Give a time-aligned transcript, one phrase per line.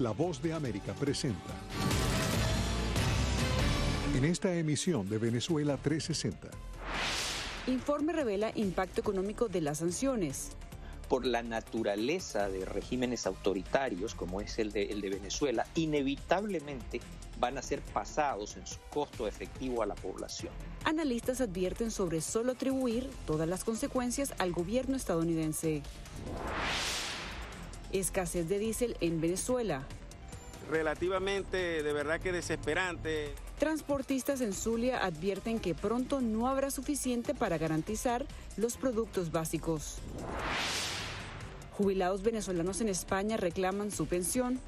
[0.00, 1.52] La Voz de América presenta.
[4.16, 6.48] En esta emisión de Venezuela 360.
[7.66, 10.52] Informe revela impacto económico de las sanciones.
[11.06, 17.02] Por la naturaleza de regímenes autoritarios, como es el de, el de Venezuela, inevitablemente
[17.38, 20.54] van a ser pasados en su costo efectivo a la población.
[20.84, 25.82] Analistas advierten sobre solo atribuir todas las consecuencias al gobierno estadounidense.
[27.92, 29.86] Escasez de diésel en Venezuela.
[30.70, 33.34] Relativamente, de verdad que desesperante.
[33.58, 38.24] Transportistas en Zulia advierten que pronto no habrá suficiente para garantizar
[38.56, 39.98] los productos básicos.
[41.72, 44.60] Jubilados venezolanos en España reclaman su pensión.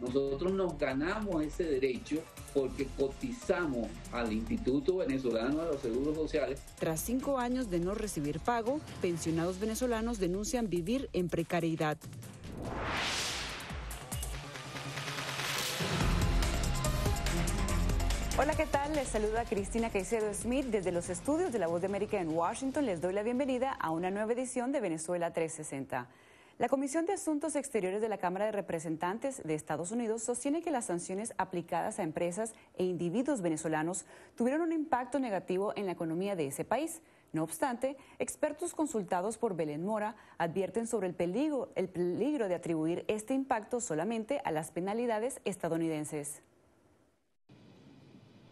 [0.00, 2.22] Nosotros nos ganamos ese derecho
[2.54, 6.60] porque cotizamos al Instituto Venezolano de los Seguros Sociales.
[6.78, 11.98] Tras cinco años de no recibir pago, pensionados venezolanos denuncian vivir en precariedad.
[18.40, 18.94] Hola, ¿qué tal?
[18.94, 22.86] Les saluda Cristina Caicedo Smith desde los estudios de La Voz de América en Washington.
[22.86, 26.06] Les doy la bienvenida a una nueva edición de Venezuela 360.
[26.58, 30.70] La Comisión de Asuntos Exteriores de la Cámara de Representantes de Estados Unidos sostiene que
[30.70, 34.04] las sanciones aplicadas a empresas e individuos venezolanos
[34.36, 37.00] tuvieron un impacto negativo en la economía de ese país.
[37.32, 43.04] No obstante, expertos consultados por Belén Mora advierten sobre el peligro, el peligro de atribuir
[43.06, 46.42] este impacto solamente a las penalidades estadounidenses.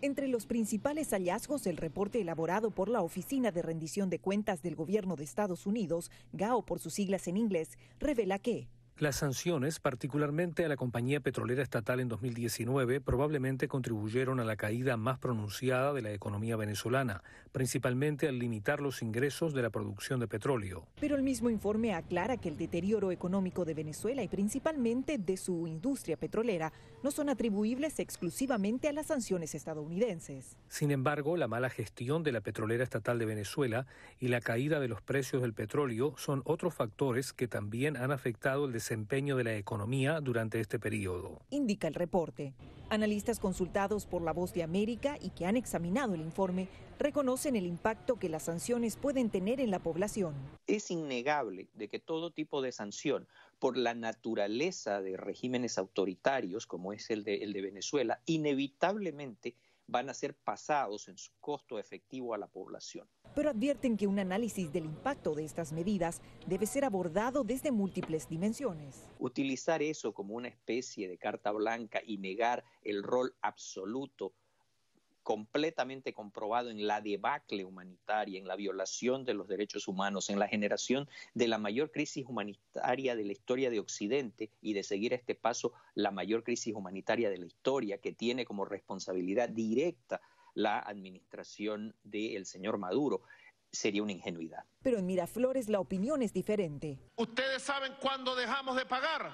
[0.03, 4.77] Entre los principales hallazgos del reporte elaborado por la Oficina de Rendición de Cuentas del
[4.77, 10.65] Gobierno de Estados Unidos, GAO por sus siglas en inglés, revela que las sanciones, particularmente
[10.65, 16.01] a la compañía petrolera estatal en 2019, probablemente contribuyeron a la caída más pronunciada de
[16.01, 17.23] la economía venezolana,
[17.53, 20.87] principalmente al limitar los ingresos de la producción de petróleo.
[20.99, 25.67] Pero el mismo informe aclara que el deterioro económico de Venezuela y principalmente de su
[25.67, 26.73] industria petrolera
[27.03, 30.57] no son atribuibles exclusivamente a las sanciones estadounidenses.
[30.69, 33.87] Sin embargo, la mala gestión de la petrolera estatal de Venezuela
[34.19, 38.65] y la caída de los precios del petróleo son otros factores que también han afectado
[38.65, 41.41] el desarrollo desempeño de la economía durante este periodo.
[41.51, 42.55] Indica el reporte.
[42.89, 46.69] Analistas consultados por La Voz de América y que han examinado el informe
[47.01, 50.35] reconocen el impacto que las sanciones pueden tener en la población.
[50.69, 53.27] Es innegable de que todo tipo de sanción,
[53.59, 60.09] por la naturaleza de regímenes autoritarios como es el de, el de Venezuela, inevitablemente van
[60.09, 63.09] a ser pasados en su costo efectivo a la población.
[63.35, 68.29] Pero advierten que un análisis del impacto de estas medidas debe ser abordado desde múltiples
[68.29, 69.07] dimensiones.
[69.19, 74.33] Utilizar eso como una especie de carta blanca y negar el rol absoluto
[75.27, 80.47] completamente comprobado en la debacle humanitaria, en la violación de los derechos humanos, en la
[80.47, 85.17] generación de la mayor crisis humanitaria de la historia de Occidente y de seguir a
[85.17, 90.21] este paso la mayor crisis humanitaria de la historia que tiene como responsabilidad directa
[90.55, 93.23] la administración del señor Maduro.
[93.73, 94.63] Sería una ingenuidad.
[94.85, 97.01] Pero en Miraflores la opinión es diferente.
[97.17, 99.33] ¿Ustedes saben cuándo dejamos de pagar?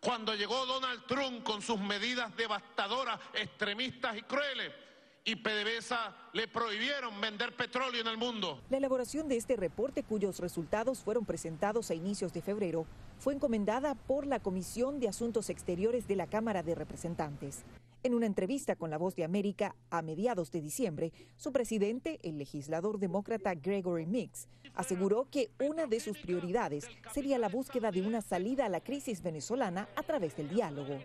[0.00, 4.89] Cuando llegó Donald Trump con sus medidas devastadoras, extremistas y crueles
[5.24, 8.60] y PDVSA le prohibieron vender petróleo en el mundo.
[8.70, 12.86] La elaboración de este reporte, cuyos resultados fueron presentados a inicios de febrero,
[13.18, 17.64] fue encomendada por la Comisión de Asuntos Exteriores de la Cámara de Representantes.
[18.02, 22.38] En una entrevista con La Voz de América a mediados de diciembre, su presidente, el
[22.38, 28.22] legislador demócrata Gregory Mix, aseguró que una de sus prioridades sería la búsqueda de una
[28.22, 30.98] salida a la crisis venezolana a través del diálogo.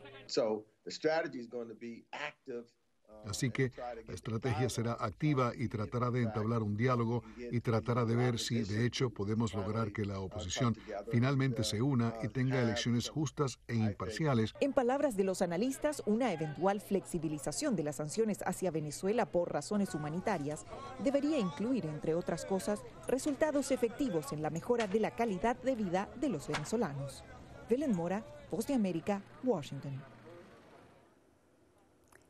[3.26, 3.72] Así que
[4.08, 8.64] la estrategia será activa y tratará de entablar un diálogo y tratará de ver si
[8.64, 10.76] de hecho podemos lograr que la oposición
[11.12, 14.54] finalmente se una y tenga elecciones justas e imparciales.
[14.60, 19.96] En palabras de los analistas, una eventual flexibilización de las sanciones hacia Venezuela por razones
[19.96, 20.66] humanitarias
[21.04, 26.10] debería incluir, entre otras cosas, resultados efectivos en la mejora de la calidad de vida
[26.20, 27.24] de los venezolanos.
[27.70, 30.15] Belén Mora, Voz de América, Washington.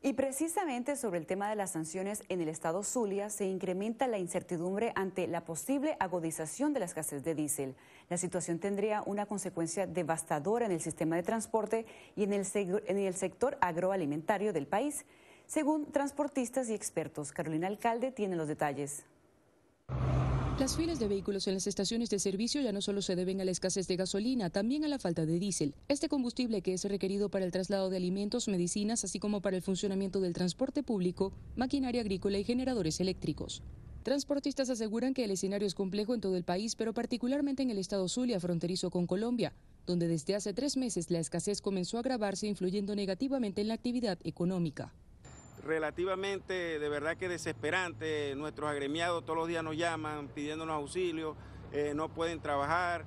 [0.06, 4.18] Y precisamente sobre el tema de las sanciones en el estado Zulia se incrementa la
[4.18, 7.74] incertidumbre ante la posible agudización de la escasez de diésel.
[8.08, 12.98] La situación tendría una consecuencia devastadora en el sistema de transporte y en el, en
[12.98, 15.04] el sector agroalimentario del país,
[15.48, 17.32] según transportistas y expertos.
[17.32, 19.04] Carolina Alcalde tiene los detalles.
[20.58, 23.44] Las filas de vehículos en las estaciones de servicio ya no solo se deben a
[23.44, 25.74] la escasez de gasolina, también a la falta de diésel.
[25.86, 29.62] Este combustible que es requerido para el traslado de alimentos, medicinas, así como para el
[29.62, 33.62] funcionamiento del transporte público, maquinaria agrícola y generadores eléctricos.
[34.02, 37.78] Transportistas aseguran que el escenario es complejo en todo el país, pero particularmente en el
[37.78, 39.52] estado Zulia, fronterizo con Colombia.
[39.86, 44.18] donde desde hace tres meses la escasez comenzó a agravarse, influyendo negativamente en la actividad
[44.24, 44.92] económica.
[45.66, 51.34] Relativamente, de verdad que desesperante, nuestros agremiados todos los días nos llaman pidiéndonos auxilio,
[51.72, 53.04] eh, no pueden trabajar.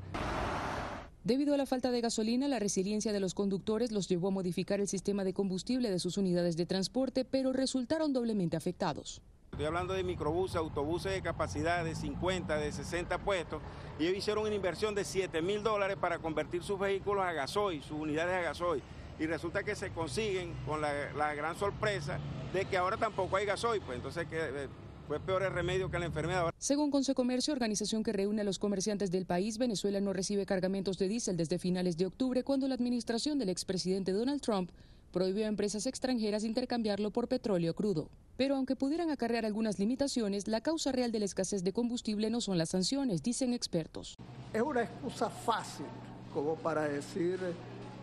[1.23, 4.81] Debido a la falta de gasolina, la resiliencia de los conductores los llevó a modificar
[4.81, 9.21] el sistema de combustible de sus unidades de transporte, pero resultaron doblemente afectados.
[9.51, 13.61] Estoy hablando de microbuses, autobuses de capacidad de 50, de 60 puestos,
[13.99, 17.81] y ellos hicieron una inversión de 7 mil dólares para convertir sus vehículos a gasoil,
[17.83, 18.81] sus unidades a gasoil.
[19.19, 22.19] Y resulta que se consiguen con la, gran sorpresa
[22.53, 24.67] de que ahora tampoco hay gasoil, pues entonces que eh,
[25.07, 26.53] fue peor el remedio que la enfermedad.
[26.57, 31.07] Según Comercio, organización que reúne a los comerciantes del país, Venezuela no recibe cargamentos de
[31.07, 34.71] diésel desde finales de octubre, cuando la administración del expresidente Donald Trump
[35.11, 38.09] prohibió a empresas extranjeras intercambiarlo por petróleo crudo.
[38.37, 42.39] Pero aunque pudieran acarrear algunas limitaciones, la causa real de la escasez de combustible no
[42.39, 44.15] son las sanciones, dicen expertos.
[44.53, 45.87] Es una excusa fácil
[46.33, 47.39] como para decir,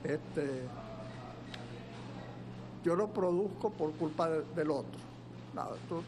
[0.04, 0.62] este,
[2.86, 5.06] yo lo produzco por culpa del otro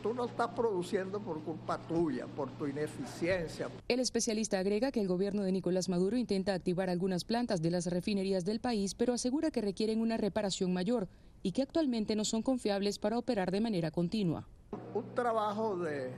[0.03, 3.69] tú, no estás produciendo por culpa tuya, por tu ineficiencia.
[3.89, 7.87] El especialista agrega que el gobierno de Nicolás Maduro intenta activar algunas plantas de las
[7.87, 11.09] refinerías del país, pero asegura que requieren una reparación mayor
[11.43, 14.47] y que actualmente no son confiables para operar de manera continua.
[14.95, 16.11] Un trabajo de,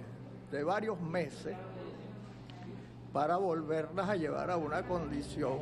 [0.51, 1.55] de varios meses
[3.13, 5.59] para volverlas a llevar a una condición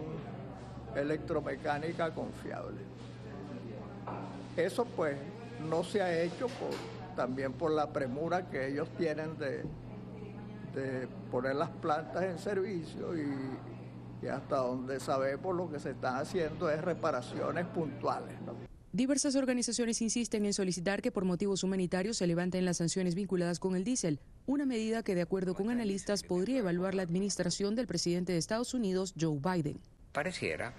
[0.96, 2.88] electromecánica confiable.
[4.58, 5.16] Eso pues
[5.70, 6.70] no se ha hecho por
[7.14, 9.62] también por la premura que ellos tienen de,
[10.74, 16.70] de poner las plantas en servicio y, hasta donde sabemos lo que se están haciendo
[16.70, 18.34] es reparaciones puntuales.
[18.92, 23.76] Diversas organizaciones insisten en solicitar que por motivos humanitarios se levanten las sanciones vinculadas con
[23.76, 28.32] el diésel, una medida que de acuerdo con analistas podría evaluar la administración del presidente
[28.32, 29.78] de Estados Unidos, Joe Biden.
[30.12, 30.72] Pareciera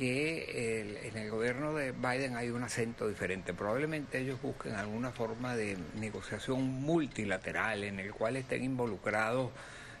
[0.00, 3.52] que en el gobierno de Biden hay un acento diferente.
[3.52, 9.50] Probablemente ellos busquen alguna forma de negociación multilateral en el cual estén involucrados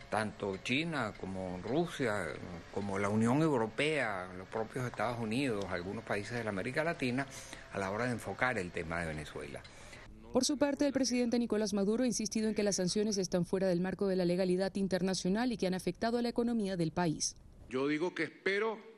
[0.08, 2.28] tanto China como Rusia,
[2.72, 7.26] como la Unión Europea, los propios Estados Unidos, algunos países de la América Latina,
[7.70, 9.60] a la hora de enfocar el tema de Venezuela.
[10.32, 13.66] Por su parte, el presidente Nicolás Maduro ha insistido en que las sanciones están fuera
[13.66, 17.36] del marco de la legalidad internacional y que han afectado a la economía del país.
[17.68, 18.89] Yo digo que espero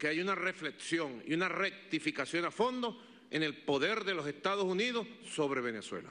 [0.00, 2.96] que hay una reflexión y una rectificación a fondo
[3.30, 6.10] en el poder de los Estados Unidos sobre Venezuela.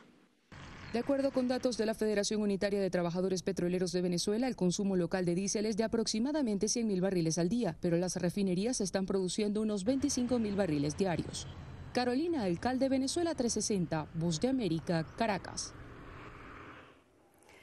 [0.94, 4.96] De acuerdo con datos de la Federación Unitaria de Trabajadores Petroleros de Venezuela, el consumo
[4.96, 9.62] local de diésel es de aproximadamente 100.000 barriles al día, pero las refinerías están produciendo
[9.62, 11.48] unos 25.000 barriles diarios.
[11.92, 15.74] Carolina, alcalde Venezuela 360, Voz de América, Caracas.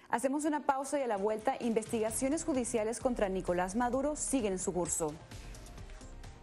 [0.09, 4.73] Hacemos una pausa y a la vuelta, investigaciones judiciales contra Nicolás Maduro siguen en su
[4.73, 5.15] curso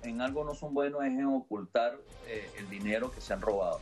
[0.03, 1.97] en algo no son buenos es en ocultar
[2.27, 3.81] eh, el dinero que se han robado.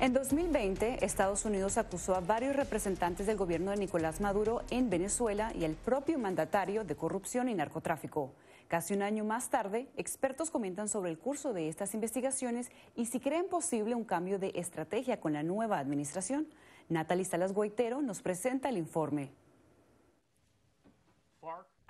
[0.00, 5.52] En 2020, Estados Unidos acusó a varios representantes del gobierno de Nicolás Maduro en Venezuela
[5.58, 8.30] y al propio mandatario de corrupción y narcotráfico.
[8.68, 13.18] Casi un año más tarde, expertos comentan sobre el curso de estas investigaciones y si
[13.18, 16.46] creen posible un cambio de estrategia con la nueva administración.
[16.88, 19.32] Natalie Salas Guaitero nos presenta el informe.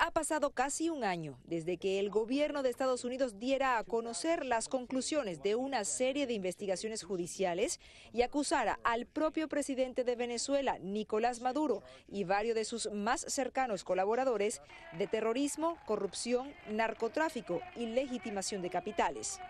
[0.00, 4.46] Ha pasado casi un año desde que el gobierno de Estados Unidos diera a conocer
[4.46, 7.80] las conclusiones de una serie de investigaciones judiciales
[8.12, 13.82] y acusara al propio presidente de Venezuela, Nicolás Maduro, y varios de sus más cercanos
[13.82, 14.62] colaboradores
[14.96, 19.40] de terrorismo, corrupción, narcotráfico y legitimación de capitales.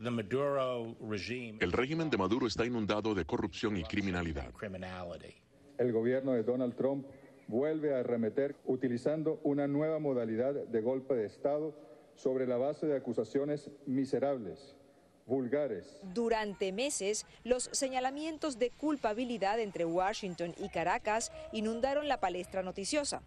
[0.00, 4.52] El régimen de Maduro está inundado de corrupción y criminalidad.
[5.78, 7.06] El gobierno de Donald Trump
[7.52, 11.74] vuelve a arremeter utilizando una nueva modalidad de golpe de Estado
[12.14, 14.74] sobre la base de acusaciones miserables,
[15.26, 16.00] vulgares.
[16.14, 23.22] Durante meses, los señalamientos de culpabilidad entre Washington y Caracas inundaron la palestra noticiosa.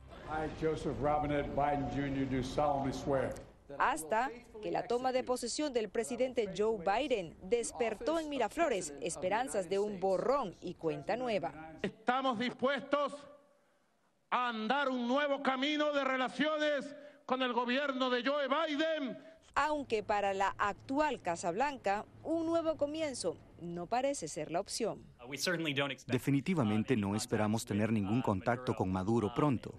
[3.77, 4.32] Hasta
[4.63, 10.00] que la toma de posesión del presidente Joe Biden despertó en Miraflores esperanzas de un
[10.00, 11.74] borrón y cuenta nueva.
[11.84, 13.13] Estamos dispuestos
[14.29, 19.17] a andar un nuevo camino de relaciones con el gobierno de Joe Biden.
[19.55, 25.01] Aunque para la actual Casa Blanca, un nuevo comienzo no parece ser la opción.
[26.08, 29.74] Definitivamente no esperamos tener ningún contacto con Maduro pronto.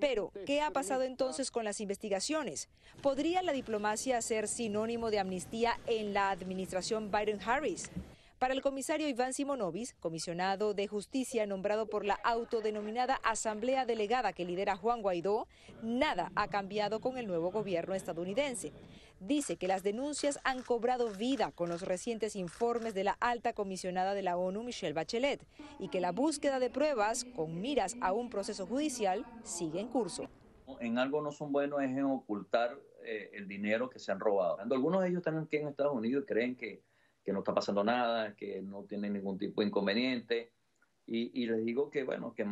[0.00, 2.70] Pero, ¿qué ha pasado entonces con las investigaciones?
[3.02, 7.90] ¿Podría la diplomacia ser sinónimo de amnistía en la administración Biden-Harris?
[8.38, 14.44] Para el comisario Iván Simonovis, comisionado de justicia nombrado por la autodenominada Asamblea Delegada que
[14.44, 15.48] lidera Juan Guaidó,
[15.82, 18.74] nada ha cambiado con el nuevo gobierno estadounidense.
[19.20, 24.12] Dice que las denuncias han cobrado vida con los recientes informes de la alta comisionada
[24.12, 25.40] de la ONU, Michelle Bachelet,
[25.78, 30.28] y que la búsqueda de pruebas con miras a un proceso judicial sigue en curso.
[30.80, 34.58] En algo no son buenos es en ocultar eh, el dinero que se han robado.
[34.60, 36.82] Algunos de ellos están aquí en Estados Unidos y creen que
[37.26, 40.52] que no está pasando nada, que no tienen ningún tipo de inconveniente.
[41.06, 42.46] Y, les digo que, bueno, que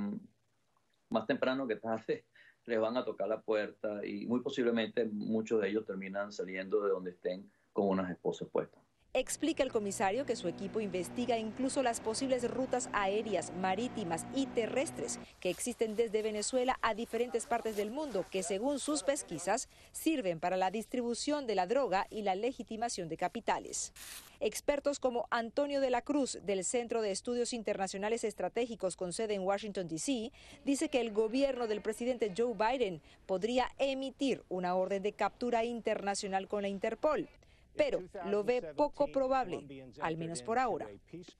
[1.10, 2.24] más temprano que tarde
[2.66, 6.90] les van a tocar la puerta y muy posiblemente muchos de ellos terminan saliendo de
[6.90, 8.83] donde estén con unas esposas puestas.
[9.16, 15.20] Explica el comisario que su equipo investiga incluso las posibles rutas aéreas, marítimas y terrestres
[15.38, 20.56] que existen desde Venezuela a diferentes partes del mundo que según sus pesquisas sirven para
[20.56, 23.92] la distribución de la droga y la legitimación de capitales.
[24.40, 29.42] Expertos como Antonio de la Cruz del Centro de Estudios Internacionales Estratégicos con sede en
[29.42, 30.32] Washington, D.C.,
[30.64, 36.48] dice que el gobierno del presidente Joe Biden podría emitir una orden de captura internacional
[36.48, 37.28] con la Interpol
[37.76, 40.88] pero lo ve poco probable, al menos por ahora.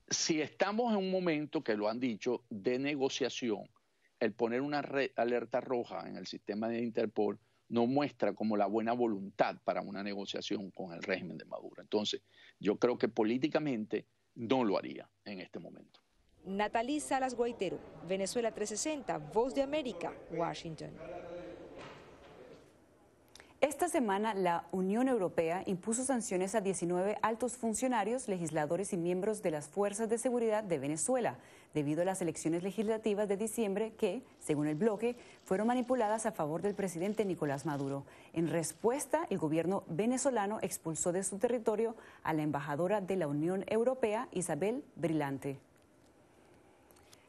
[0.09, 3.69] Si estamos en un momento, que lo han dicho, de negociación,
[4.21, 4.83] el poner una
[5.17, 7.38] alerta roja en el sistema de Interpol
[7.69, 11.83] no muestra como la buena voluntad para una negociación con el régimen de Maduro.
[11.83, 12.23] Entonces,
[12.59, 16.00] yo creo que políticamente no lo haría en este momento.
[16.45, 20.95] Natalí Salas Guaitero, Venezuela 360, Voz de América, Washington.
[23.64, 29.50] Esta semana la Unión Europea impuso sanciones a 19 altos funcionarios, legisladores y miembros de
[29.50, 31.38] las fuerzas de seguridad de Venezuela
[31.73, 36.61] debido a las elecciones legislativas de diciembre que, según el bloque, fueron manipuladas a favor
[36.61, 38.04] del presidente Nicolás Maduro.
[38.35, 43.64] En respuesta, el gobierno venezolano expulsó de su territorio a la embajadora de la Unión
[43.68, 45.59] Europea, Isabel Brilante.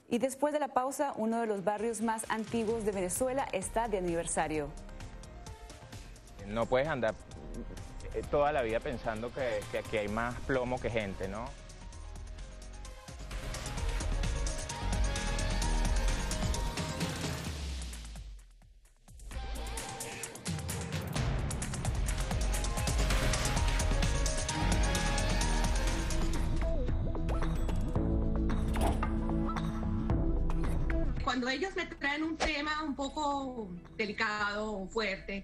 [0.10, 4.00] Y después de la pausa, uno de los barrios más antiguos de Venezuela está de
[4.00, 4.68] aniversario
[6.48, 7.16] no puedes andar
[8.14, 11.46] eh, toda la vida pensando que, que aquí hay más plomo que gente, ¿no?
[31.24, 35.44] Cuando ellos me traen un tema un poco delicado, fuerte,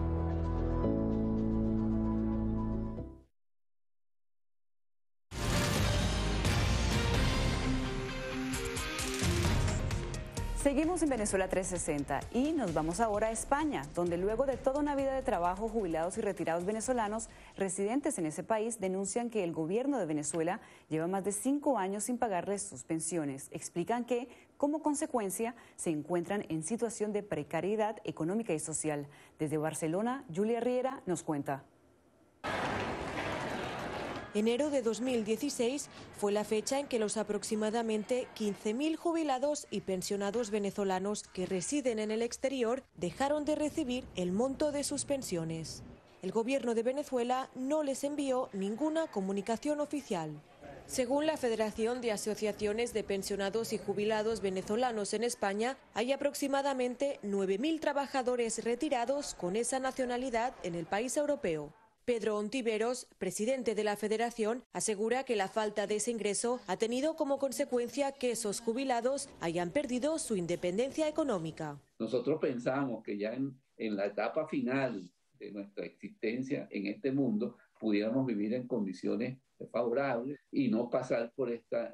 [10.71, 14.95] Seguimos en Venezuela 360 y nos vamos ahora a España, donde luego de toda una
[14.95, 19.99] vida de trabajo, jubilados y retirados venezolanos residentes en ese país denuncian que el gobierno
[19.99, 23.49] de Venezuela lleva más de cinco años sin pagarles sus pensiones.
[23.51, 29.07] Explican que, como consecuencia, se encuentran en situación de precariedad económica y social.
[29.39, 31.65] Desde Barcelona, Julia Riera nos cuenta.
[34.33, 41.23] Enero de 2016 fue la fecha en que los aproximadamente 15.000 jubilados y pensionados venezolanos
[41.23, 45.83] que residen en el exterior dejaron de recibir el monto de sus pensiones.
[46.21, 50.41] El gobierno de Venezuela no les envió ninguna comunicación oficial.
[50.85, 57.81] Según la Federación de Asociaciones de Pensionados y Jubilados Venezolanos en España, hay aproximadamente 9.000
[57.81, 61.73] trabajadores retirados con esa nacionalidad en el país europeo.
[62.05, 67.15] Pedro Ontiveros, presidente de la Federación, asegura que la falta de ese ingreso ha tenido
[67.15, 71.79] como consecuencia que esos jubilados hayan perdido su independencia económica.
[71.99, 73.55] Nosotros pensamos que ya en,
[73.95, 79.37] la etapa final de nuestra existencia en este mundo pudiéramos vivir en condiciones
[79.71, 81.93] favorables y no pasar por esta,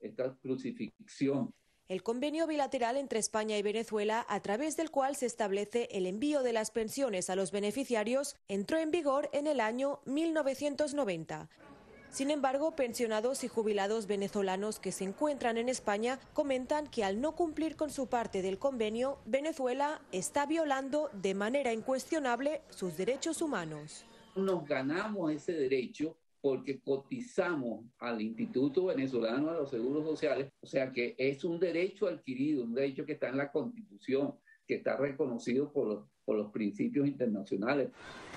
[0.00, 1.52] esta crucifixión
[1.88, 6.42] el convenio bilateral entre España y Venezuela, a través del cual se establece el envío
[6.42, 11.50] de las pensiones a los beneficiarios, entró en vigor en el año 1990.
[12.08, 17.32] Sin embargo, pensionados y jubilados venezolanos que se encuentran en España comentan que al no
[17.32, 24.06] cumplir con su parte del convenio, Venezuela está violando de manera incuestionable sus derechos humanos.
[24.36, 30.92] Nos ganamos ese derecho porque cotizamos al Instituto Venezolano de los Seguros Sociales, o sea
[30.92, 34.34] que es un derecho adquirido, un derecho que está en la Constitución,
[34.66, 37.88] que está reconocido por los, por los principios internacionales.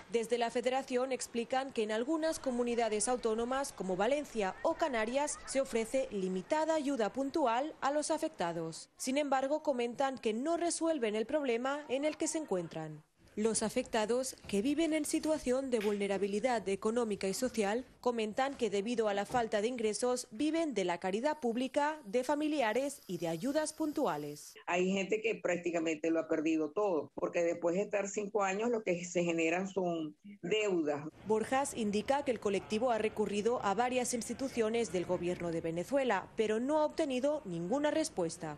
[0.10, 6.08] Desde la Federación explican que en algunas comunidades autónomas como Valencia o Canarias se ofrece
[6.10, 8.90] limitada ayuda puntual a los afectados.
[8.96, 13.04] Sin embargo, comentan que no resuelven el problema en el que se encuentran.
[13.38, 19.14] Los afectados, que viven en situación de vulnerabilidad económica y social, comentan que debido a
[19.14, 24.54] la falta de ingresos viven de la caridad pública, de familiares y de ayudas puntuales.
[24.66, 28.82] Hay gente que prácticamente lo ha perdido todo, porque después de estar cinco años lo
[28.82, 31.06] que se generan son deudas.
[31.28, 36.62] Borjas indica que el colectivo ha recurrido a varias instituciones del gobierno de Venezuela, pero
[36.62, 38.58] no ha obtenido ninguna respuesta.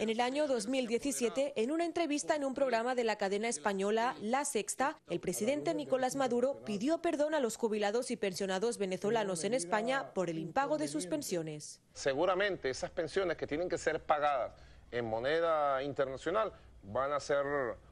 [0.00, 4.44] En el año 2017, en una entrevista en un programa de la cadena española La
[4.44, 10.12] Sexta, el presidente Nicolás Maduro pidió perdón a los jubilados y pensionados venezolanos en España
[10.12, 11.80] por el impago de sus pensiones.
[11.94, 17.44] Seguramente esas pensiones que tienen que ser pagadas en moneda internacional van a ser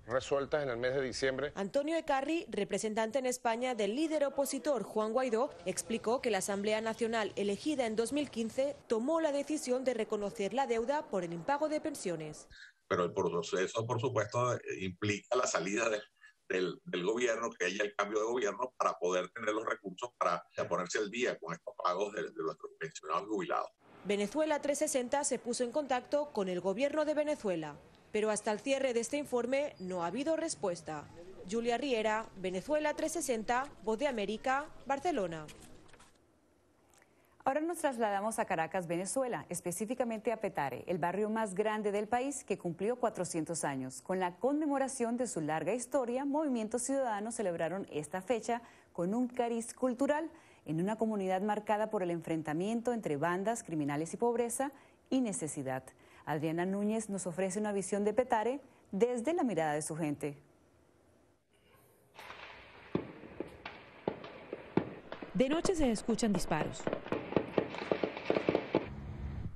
[0.04, 1.52] resueltas en el mes de diciembre.
[1.54, 7.32] Antonio Ecarri, representante en España del líder opositor Juan Guaidó, explicó que la Asamblea Nacional
[7.36, 12.48] elegida en 2015 tomó la decisión de reconocer la deuda por el impago de pensiones.
[12.88, 15.88] Pero el proceso, por supuesto, implica la salida
[16.50, 20.98] del, gobierno, que haya el cambio de gobierno para poder tener los recursos para ponerse
[20.98, 23.70] al día con estos pagos de, de nuestros pensionados jubilados.
[24.04, 27.76] Venezuela 360 se puso en contacto con el gobierno de Venezuela,
[28.12, 31.06] pero hasta el cierre de este informe no ha habido respuesta.
[31.50, 35.46] Julia Riera, Venezuela 360, Voz de América, Barcelona.
[37.42, 42.44] Ahora nos trasladamos a Caracas, Venezuela, específicamente a Petare, el barrio más grande del país
[42.44, 44.02] que cumplió 400 años.
[44.02, 48.60] Con la conmemoración de su larga historia, movimientos ciudadanos celebraron esta fecha
[48.92, 50.28] con un cariz cultural
[50.66, 54.70] en una comunidad marcada por el enfrentamiento entre bandas, criminales y pobreza
[55.08, 55.82] y necesidad.
[56.26, 58.60] Adriana Núñez nos ofrece una visión de Petare
[58.92, 60.36] desde la mirada de su gente.
[65.32, 66.82] De noche se escuchan disparos.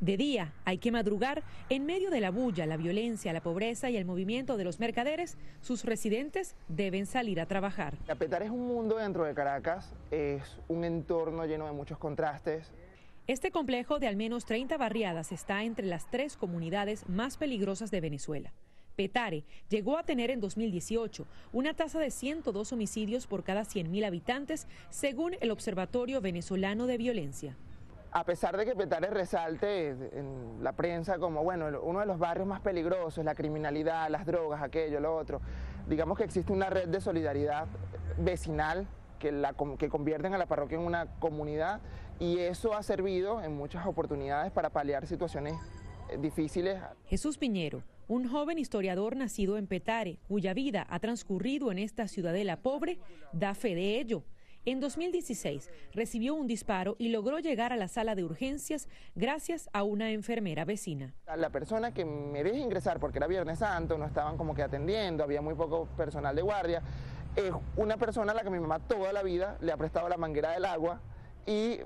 [0.05, 3.97] De día hay que madrugar en medio de la bulla, la violencia, la pobreza y
[3.97, 5.39] el movimiento de los mercaderes.
[5.63, 7.97] Sus residentes deben salir a trabajar.
[8.07, 12.71] Capetar es un mundo dentro de Caracas, es un entorno lleno de muchos contrastes.
[13.27, 18.03] Este complejo de al menos 30 barriadas está entre las tres comunidades más peligrosas de
[18.03, 18.53] Venezuela.
[18.97, 24.67] Petare llegó a tener en 2018 una tasa de 102 homicidios por cada 100.000 habitantes,
[24.91, 27.57] según el Observatorio Venezolano de Violencia
[28.15, 32.47] a pesar de que Petare resalte en la prensa como, bueno, uno de los barrios
[32.47, 35.41] más peligrosos, la criminalidad, las drogas, aquello, lo otro,
[35.89, 37.67] digamos que existe una red de solidaridad
[38.17, 38.87] vecinal
[39.19, 41.81] que, la, que convierten a la parroquia en una comunidad
[42.21, 45.55] y eso ha servido en muchas oportunidades para paliar situaciones
[46.09, 46.81] eh, difíciles.
[47.07, 52.59] Jesús Piñero, un joven historiador nacido en Petare, cuya vida ha transcurrido en esta ciudadela
[52.59, 53.01] pobre,
[53.33, 54.23] da fe de ello.
[54.67, 59.83] En 2016 recibió un disparo y logró llegar a la sala de urgencias gracias a
[59.83, 61.13] una enfermera vecina.
[61.37, 65.23] La persona que me deja ingresar, porque era Viernes Santo, no estaban como que atendiendo,
[65.23, 66.83] había muy poco personal de guardia,
[67.37, 70.17] es una persona a la que mi mamá toda la vida le ha prestado la
[70.17, 71.01] manguera del agua
[71.47, 71.81] y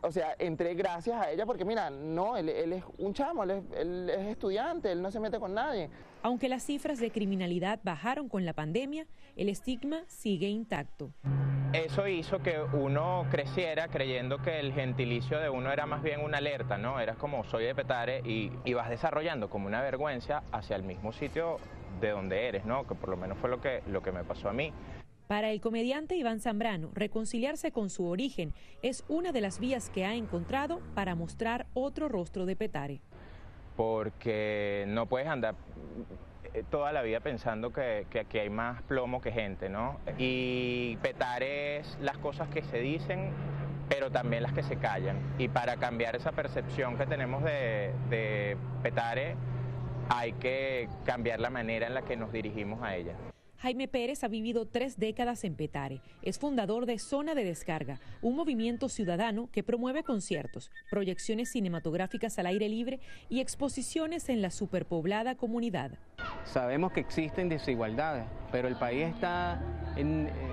[0.00, 4.26] o sea, entré gracias a ella porque mira, no, él, es un chamo, él es,
[4.26, 5.90] estudiante, él no se mete con nadie.
[6.22, 9.06] Aunque las cifras de criminalidad bajaron con la pandemia,
[9.36, 11.12] el estigma sigue intacto.
[11.72, 16.38] Eso hizo que uno creciera creyendo que el gentilicio de uno era más bien una
[16.38, 16.98] alerta, ¿no?
[16.98, 21.12] Eras como soy de Petare y, y vas desarrollando como una vergüenza hacia el mismo
[21.12, 21.58] sitio
[22.00, 22.86] de donde eres, ¿no?
[22.86, 24.72] Que por lo menos fue lo que, lo que me pasó a mí.
[25.28, 30.06] Para el comediante Iván Zambrano, reconciliarse con su origen es una de las vías que
[30.06, 33.02] ha encontrado para mostrar otro rostro de Petare.
[33.76, 35.54] Porque no puedes andar
[36.54, 40.00] eh, toda la vida pensando que, aquí hay más plomo que gente, ¿no?
[40.16, 43.30] Y Petare es las cosas que se dicen,
[43.90, 45.18] pero también las que se callan.
[45.36, 49.36] Y para cambiar esa percepción que tenemos de, de Petare,
[50.08, 53.14] hay que cambiar la manera en la que nos dirigimos a ella.
[53.60, 56.00] Jaime Pérez ha vivido tres décadas en Petare.
[56.22, 62.46] Es fundador de Zona de Descarga, un movimiento ciudadano que promueve conciertos, proyecciones cinematográficas al
[62.46, 65.90] aire libre y exposiciones en la superpoblada comunidad.
[66.44, 69.60] Sabemos que existen desigualdades, pero el país está
[69.96, 70.04] eh,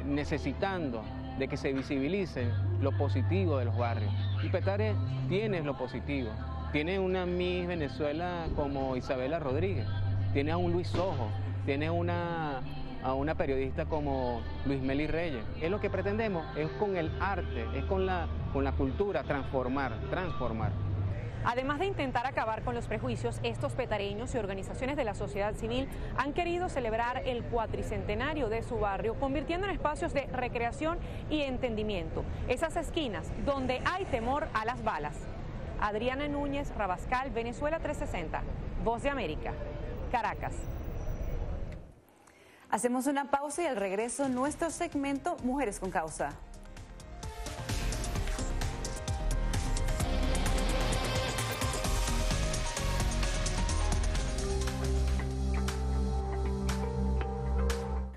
[0.04, 1.04] necesitando
[1.38, 2.50] de que se visibilice
[2.82, 4.12] lo positivo de los barrios.
[4.44, 4.96] Y Petare
[5.30, 6.32] tiene lo positivo.
[6.72, 9.86] Tiene una Miss Venezuela como Isabela Rodríguez,
[10.34, 11.30] tiene a un Luis Ojo,
[11.66, 12.62] tiene una
[13.06, 15.46] a una periodista como Luis Meli Reyes.
[15.62, 19.94] Es lo que pretendemos, es con el arte, es con la, con la cultura transformar,
[20.10, 20.72] transformar.
[21.46, 25.88] Además de intentar acabar con los prejuicios, estos petareños y organizaciones de la sociedad civil
[26.18, 30.98] han querido celebrar el cuatricentenario de su barrio, convirtiendo en espacios de recreación
[31.30, 32.24] y entendimiento.
[32.48, 35.16] Esas esquinas donde hay temor a las balas.
[35.80, 38.42] Adriana Núñez, Rabascal, Venezuela 360,
[38.84, 39.54] Voz de América,
[40.12, 40.75] Caracas.
[42.76, 46.32] Hacemos una pausa y al regreso nuestro segmento Mujeres con Causa.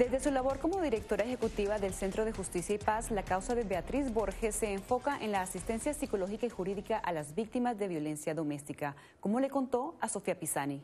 [0.00, 3.64] Desde su labor como directora ejecutiva del Centro de Justicia y Paz, la causa de
[3.64, 8.32] Beatriz Borges se enfoca en la asistencia psicológica y jurídica a las víctimas de violencia
[8.32, 10.80] doméstica, como le contó a Sofía Pisani.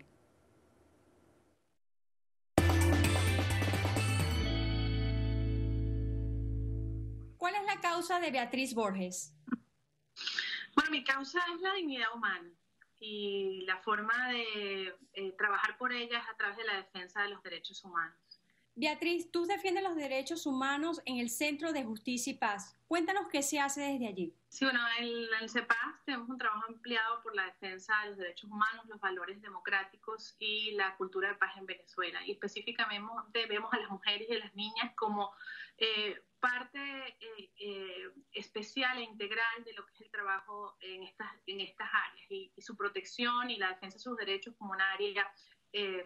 [7.39, 9.35] ¿Cuál es la causa de Beatriz Borges?
[10.75, 12.51] Bueno, mi causa es la dignidad humana
[12.99, 17.31] y la forma de eh, trabajar por ella es a través de la defensa de
[17.31, 18.26] los derechos humanos.
[18.79, 22.77] Beatriz, tú defiendes los derechos humanos en el Centro de Justicia y Paz.
[22.87, 24.35] Cuéntanos qué se hace desde allí.
[24.51, 25.07] Sí, bueno, en
[25.41, 29.41] el CEPAS tenemos un trabajo ampliado por la defensa de los derechos humanos, los valores
[29.41, 32.21] democráticos y la cultura de paz en Venezuela.
[32.27, 35.33] Y específicamente vemos a las mujeres y a las niñas como
[35.79, 41.29] eh, parte eh, eh, especial e integral de lo que es el trabajo en estas,
[41.47, 44.93] en estas áreas y, y su protección y la defensa de sus derechos como una
[44.93, 45.27] área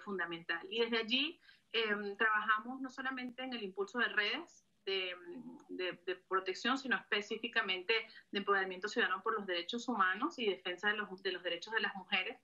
[0.04, 0.66] fundamental.
[0.68, 1.40] Y desde allí
[1.72, 5.14] eh, trabajamos no solamente en el impulso de redes de,
[5.68, 7.94] de, protección, sino específicamente
[8.30, 11.80] de empoderamiento ciudadano por los derechos humanos y defensa de los, de los derechos de
[11.80, 12.38] las mujeres.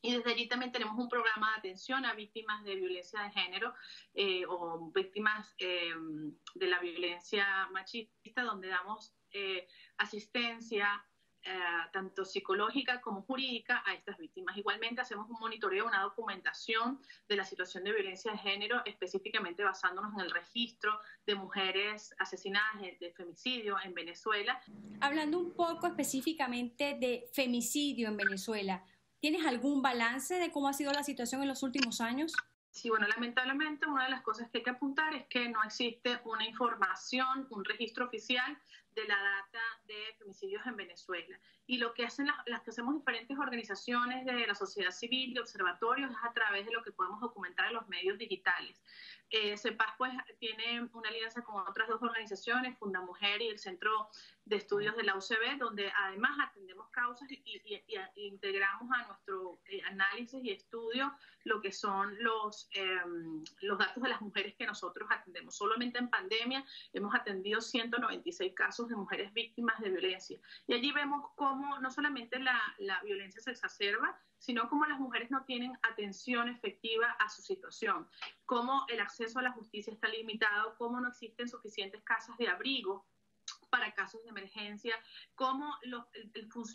[0.00, 3.74] Y desde allí también tenemos un programa de atención a víctimas de violencia de género
[4.14, 5.92] eh, o víctimas eh,
[6.54, 9.66] de la violencia machista, donde damos eh,
[9.96, 11.04] asistencia,
[11.42, 11.50] eh,
[11.92, 14.56] tanto psicológica como jurídica a estas víctimas.
[14.56, 20.12] Igualmente hacemos un monitoreo, una documentación de la situación de violencia de género, específicamente basándonos
[20.14, 24.60] en el registro de mujeres asesinadas de femicidio en Venezuela.
[25.00, 28.84] Hablando un poco específicamente de femicidio en Venezuela,
[29.20, 32.32] ¿tienes algún balance de cómo ha sido la situación en los últimos años?
[32.70, 36.20] Sí, bueno, lamentablemente una de las cosas que hay que apuntar es que no existe
[36.24, 38.56] una información, un registro oficial
[38.98, 41.38] de la data de femicidios en Venezuela.
[41.68, 45.38] Y lo que hacen las, las, que hacemos diferentes organizaciones de la sociedad civil y
[45.38, 48.82] observatorios es a través de lo que podemos documentar en los medios digitales.
[49.30, 54.08] Eh, CEPAS pues tiene una alianza con otras dos organizaciones, Funda Mujer y el Centro
[54.46, 57.82] de Estudios de la UCB, donde además atendemos causas y, y,
[58.14, 61.12] y integramos a nuestro eh, análisis y estudio
[61.44, 63.00] lo que son los, eh,
[63.60, 65.56] los datos de las mujeres que nosotros atendemos.
[65.56, 70.38] Solamente en pandemia hemos atendido 196 casos de mujeres víctimas de violencia.
[70.66, 71.30] Y allí vemos
[71.80, 77.10] no solamente la, la violencia se exacerba, sino cómo las mujeres no tienen atención efectiva
[77.18, 78.08] a su situación,
[78.46, 83.06] cómo el acceso a la justicia está limitado, cómo no existen suficientes casas de abrigo
[83.70, 84.94] para casos de emergencia,
[85.34, 86.04] cómo los,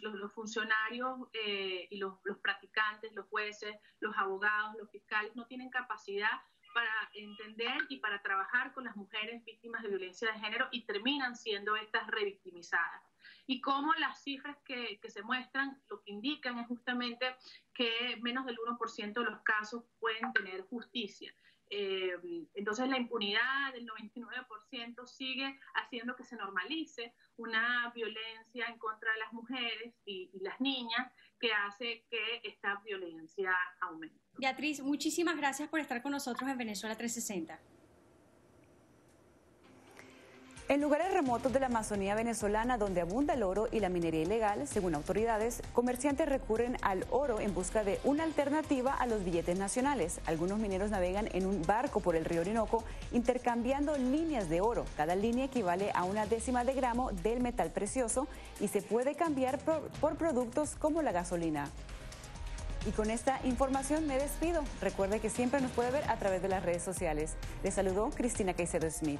[0.01, 5.69] los funcionarios eh, y los, los practicantes, los jueces, los abogados, los fiscales no tienen
[5.69, 6.41] capacidad
[6.73, 11.35] para entender y para trabajar con las mujeres víctimas de violencia de género y terminan
[11.35, 13.12] siendo estas revictimizadas.
[13.45, 17.35] Y cómo las cifras que, que, se muestran lo que indican es justamente
[17.73, 21.33] que menos del 1% de los casos pueden tener justicia.
[21.75, 22.13] Eh,
[22.53, 29.19] entonces la impunidad del 99% sigue haciendo que se normalice una violencia en contra de
[29.19, 34.19] las mujeres y, y las niñas que hace que esta violencia aumente.
[34.37, 37.59] Beatriz, muchísimas gracias por estar con nosotros en Venezuela 360.
[40.69, 44.65] En lugares remotos de la Amazonía venezolana donde abunda el oro y la minería ilegal,
[44.65, 50.21] según autoridades, comerciantes recurren al oro en busca de una alternativa a los billetes nacionales.
[50.25, 54.85] Algunos mineros navegan en un barco por el río Orinoco intercambiando líneas de oro.
[54.95, 58.29] Cada línea equivale a una décima de gramo del metal precioso
[58.61, 61.69] y se puede cambiar por, productos como la gasolina.
[62.87, 64.63] Y con esta información me despido.
[64.81, 67.33] Recuerde que siempre nos puede ver a través de las redes sociales.
[67.63, 69.19] Les saludó Cristina Caicedo Smith.